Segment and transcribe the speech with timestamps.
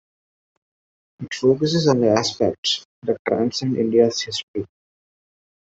[1.19, 4.65] It focuses on the aspects that transcend India's history.